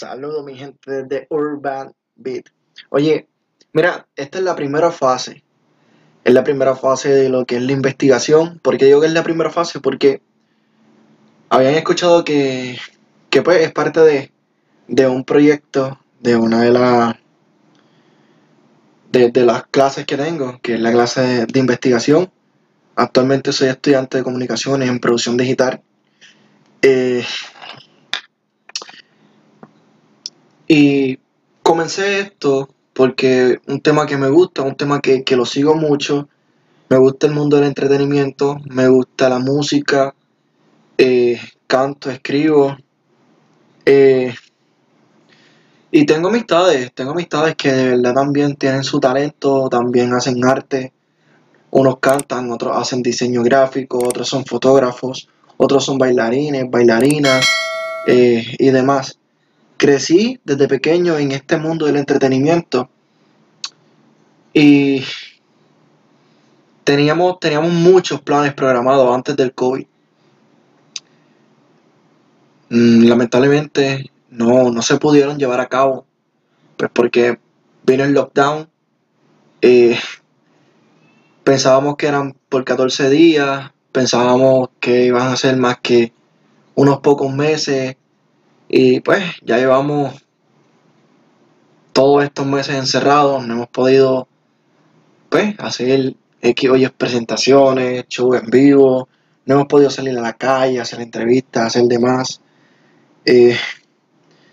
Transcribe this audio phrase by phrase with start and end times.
[0.00, 2.46] Saludos mi gente de Urban Beat.
[2.88, 3.28] Oye,
[3.74, 5.44] mira, esta es la primera fase.
[6.24, 8.60] Es la primera fase de lo que es la investigación.
[8.60, 9.78] ¿Por qué digo que es la primera fase?
[9.78, 10.22] Porque
[11.50, 12.78] habían escuchado que,
[13.28, 14.32] que pues es parte de,
[14.88, 17.16] de un proyecto de una de las
[19.12, 22.32] de, de, las clases que tengo, que es la clase de, de investigación.
[22.96, 25.82] Actualmente soy estudiante de comunicaciones en producción digital.
[26.80, 27.22] Eh,
[30.72, 31.18] Y
[31.64, 36.28] comencé esto porque un tema que me gusta, un tema que, que, lo sigo mucho,
[36.88, 40.14] me gusta el mundo del entretenimiento, me gusta la música,
[40.96, 42.76] eh, canto, escribo.
[43.84, 44.32] Eh,
[45.90, 50.92] y tengo amistades, tengo amistades que de verdad también tienen su talento, también hacen arte.
[51.72, 57.44] Unos cantan, otros hacen diseño gráfico, otros son fotógrafos, otros son bailarines, bailarinas
[58.06, 59.19] eh, y demás
[59.80, 62.90] crecí desde pequeño en este mundo del entretenimiento
[64.52, 65.02] y
[66.84, 69.86] teníamos, teníamos muchos planes programados antes del COVID.
[72.68, 76.04] Mm, lamentablemente no, no se pudieron llevar a cabo,
[76.76, 77.40] pues porque
[77.82, 78.68] vino el lockdown.
[79.62, 79.98] Eh,
[81.42, 86.12] pensábamos que eran por 14 días, pensábamos que iban a ser más que
[86.74, 87.96] unos pocos meses
[88.72, 90.24] y pues ya llevamos
[91.92, 94.28] todos estos meses encerrados, no hemos podido
[95.28, 99.08] pues hacer X o presentaciones, show en vivo,
[99.44, 102.42] no hemos podido salir a la calle, hacer entrevistas, hacer demás.
[103.24, 103.56] Eh,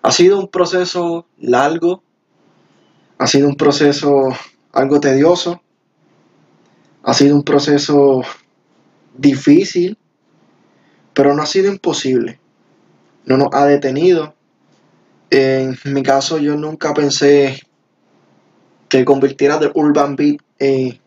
[0.00, 2.02] ha sido un proceso largo,
[3.18, 4.30] ha sido un proceso
[4.72, 5.60] algo tedioso,
[7.02, 8.22] ha sido un proceso
[9.14, 9.98] difícil,
[11.12, 12.40] pero no ha sido imposible
[13.28, 14.34] no nos ha detenido.
[15.30, 17.60] En mi caso, yo nunca pensé
[18.88, 20.98] que convirtiera de Urban Beat en,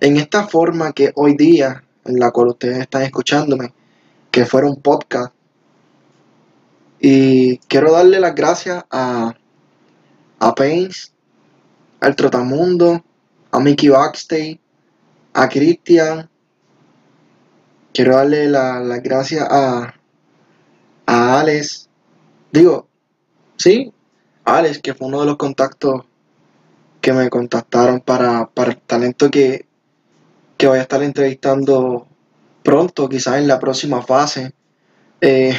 [0.00, 3.74] esta forma que hoy día, en la cual ustedes están escuchándome,
[4.30, 5.34] que fuera un podcast.
[7.00, 9.34] Y quiero darle las gracias a,
[10.38, 11.12] a Pains,
[12.00, 13.04] al Trotamundo,
[13.50, 14.60] a Mickey Backstage,
[15.32, 16.30] a Christian.
[17.92, 19.97] Quiero darle las gracias a,
[21.08, 21.88] a Alex,
[22.52, 22.86] digo,
[23.56, 23.94] sí,
[24.44, 26.04] Alex, que fue uno de los contactos
[27.00, 29.64] que me contactaron para, el talento que,
[30.58, 32.06] que voy a estar entrevistando
[32.62, 34.52] pronto, quizás en la próxima fase.
[35.22, 35.56] Eh,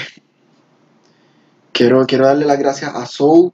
[1.72, 3.52] quiero, quiero darle las gracias a Soul.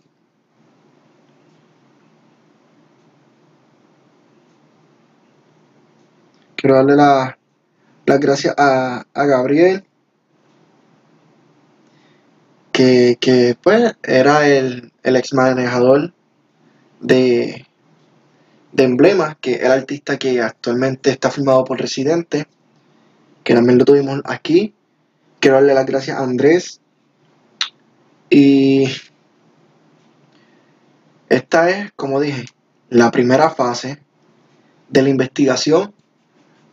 [6.58, 9.86] Quiero darle las gracias a, a Gabriel
[12.76, 16.14] que, pues era el, el ex manejador
[17.00, 17.66] de,
[18.74, 22.48] de que el artista que actualmente está firmado por Residente,
[23.44, 24.74] que también lo tuvimos aquí.
[25.40, 26.82] Quiero darle las gracias a Andrés.
[28.30, 28.88] Y
[31.30, 32.46] esta es, como dije,
[32.90, 34.00] la primera fase
[34.90, 35.94] de la investigación.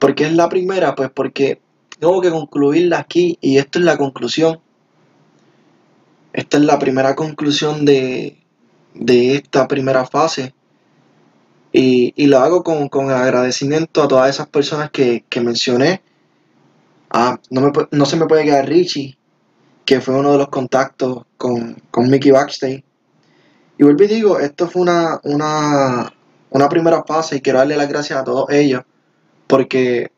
[0.00, 0.96] porque es la primera?
[0.96, 1.60] Pues porque
[2.00, 4.60] tengo que concluirla aquí y esto es la conclusión
[6.32, 8.38] esta es la primera conclusión de,
[8.94, 10.54] esta primera fase.
[11.72, 16.02] Y, lo hago con, agradecimiento a todas esas personas que, mencioné.
[17.10, 19.18] Ah, no, se me puede quedar Richie,
[19.84, 22.84] que fue uno de los contactos con, Mickey Backstage.
[23.78, 26.12] Y vuelvo y digo, esto fue una, una,
[26.50, 28.82] una primera fase y quiero darle las gracias a todos ellos
[29.46, 30.10] porque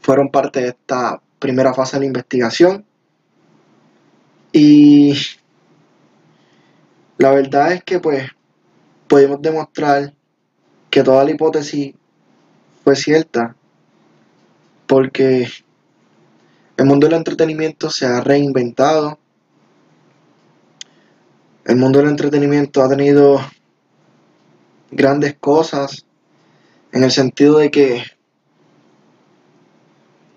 [0.00, 2.84] fueron parte de esta primera fase de la investigación.
[4.52, 5.14] Y
[7.18, 8.30] la verdad es que pues
[9.08, 10.14] pudimos demostrar
[10.88, 11.94] que toda la hipótesis
[12.84, 13.56] fue cierta
[14.86, 15.48] porque
[16.76, 19.18] el mundo del entretenimiento se ha reinventado.
[21.64, 23.40] El mundo del entretenimiento ha tenido
[24.90, 26.06] grandes cosas
[26.92, 28.02] en el sentido de que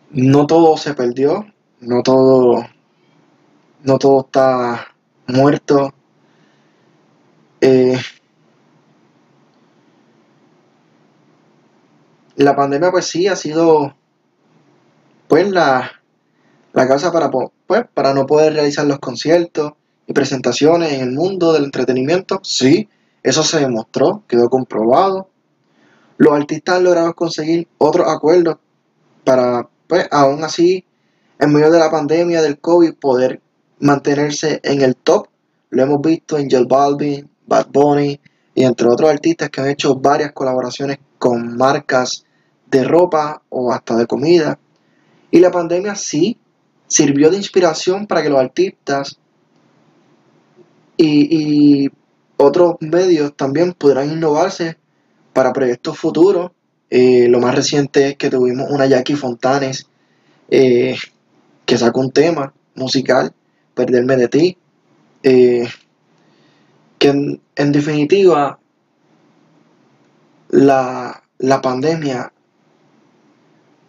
[0.09, 1.45] no todo se perdió,
[1.79, 2.65] no todo
[3.83, 4.93] no todo está
[5.27, 5.93] muerto,
[7.61, 7.95] eh,
[12.35, 13.95] la pandemia pues sí ha sido
[15.27, 15.91] pues la,
[16.73, 19.73] la causa para, pues, para no poder realizar los conciertos
[20.07, 22.41] y presentaciones en el mundo del entretenimiento.
[22.43, 22.89] Sí,
[23.23, 25.29] eso se demostró, quedó comprobado.
[26.17, 28.57] Los artistas lograron conseguir otros acuerdos
[29.23, 30.83] para, pues, aún así,
[31.39, 33.39] en medio de la pandemia del COVID, poder
[33.79, 35.27] mantenerse en el top
[35.71, 38.17] lo hemos visto en J Balvin, Bad Bunny
[38.55, 42.25] y entre otros artistas que han hecho varias colaboraciones con marcas
[42.69, 44.57] de ropa o hasta de comida.
[45.29, 46.37] Y la pandemia sí
[46.87, 49.19] sirvió de inspiración para que los artistas
[50.95, 51.89] y,
[52.37, 54.75] otros medios también pudieran innovarse
[55.31, 56.51] para proyectos futuros.
[56.89, 59.87] Eh, lo más reciente es que tuvimos una Jackie Fontanes
[60.49, 60.97] eh,
[61.65, 63.31] que sacó un tema musical,
[63.75, 64.57] Perderme de ti,
[65.21, 65.67] eh,
[67.01, 68.59] que en, definitiva
[70.49, 72.31] la, la pandemia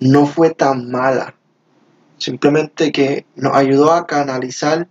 [0.00, 1.34] no fue tan mala.
[2.16, 4.88] Simplemente que nos ayudó a canalizar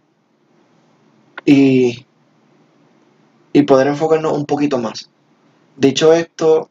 [1.46, 2.06] y,
[3.54, 5.10] y poder enfocarnos un poquito más.
[5.76, 6.70] Dicho esto,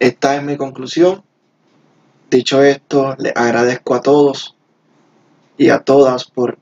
[0.00, 1.22] esta es mi conclusión.
[2.32, 4.56] Dicho esto, les agradezco a todos
[5.56, 6.58] y a todas por,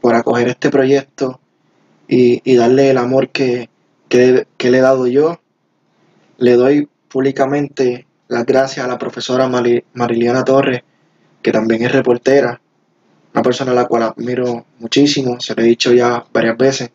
[0.00, 1.38] por acoger este proyecto
[2.14, 3.70] y, darle el amor que,
[4.10, 5.40] que, le he dado yo.
[6.36, 9.48] Le doy públicamente las gracias a la profesora
[9.94, 10.82] Mariliana Torres,
[11.40, 12.60] que también es reportera,
[13.32, 16.90] una persona a la cual admiro muchísimo, se lo he dicho ya varias veces.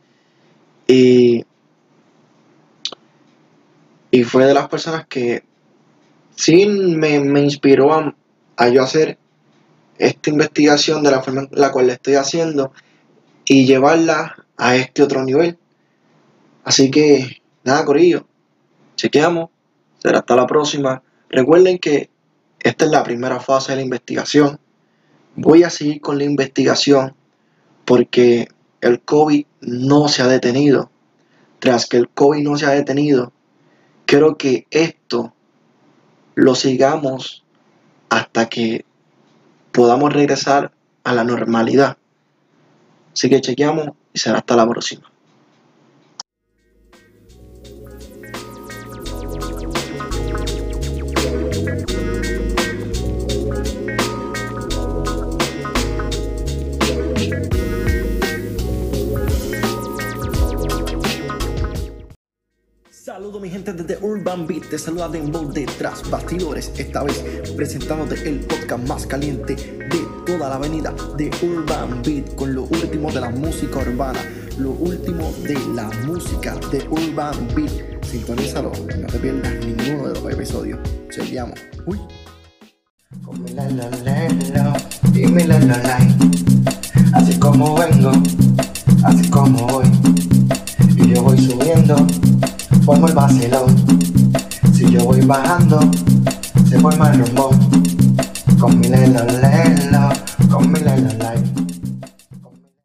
[0.85, 1.43] Y,
[4.11, 5.43] y fue de las personas que
[6.35, 8.15] sí me, inspiró a,
[8.55, 9.17] a, yo hacer
[9.97, 12.71] esta investigación de la forma en la cual la estoy haciendo
[13.45, 15.57] y llevarla a este otro nivel.
[16.63, 18.27] Así que, nada, Corillo,
[18.95, 19.49] chequeamos,
[19.99, 21.01] será hasta la próxima.
[21.29, 22.09] Recuerden que
[22.59, 24.59] esta es la primera fase de la investigación
[25.37, 27.15] voy a seguir con la investigación
[27.85, 28.49] porque
[28.81, 30.91] el COVID no se ha detenido.
[31.59, 33.31] Tras que el COVID no se ha detenido,
[34.05, 35.33] creo que esto
[36.35, 37.45] lo sigamos
[38.09, 38.85] hasta que
[39.71, 40.71] podamos regresar
[41.03, 41.97] a la normalidad.
[43.13, 45.03] Así que chequeamos y será hasta la próxima.
[62.89, 67.23] Saludos mi gente desde Urban Beat, te saluda Dembow detrás bastidores, esta vez
[67.55, 73.09] presentándote el podcast más caliente de toda la avenida de Urban Beat con lo último
[73.09, 74.19] de la música urbana,
[74.59, 78.03] lo último de la música de Urban Beat.
[78.03, 80.79] Sintonízalo, no te pierdas ninguno de los episodios.
[81.09, 81.57] Chequeamos.
[81.85, 81.97] Uy.
[87.13, 88.11] Así como vengo,
[89.03, 89.85] así como voy,
[90.97, 91.95] y yo voy subiendo
[92.83, 93.75] formo el vacilón.
[94.73, 95.79] Si yo voy bajando,
[96.69, 97.49] se forma el rumbo.
[98.59, 100.11] Con mi lelo lelo,
[100.49, 101.16] con mi lelo.